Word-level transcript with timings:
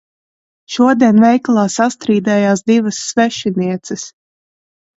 Šodien 0.75 1.21
veikalā 1.23 1.65
sastrīdējās 1.75 2.65
divas 2.73 3.05
svešinieces. 3.13 4.11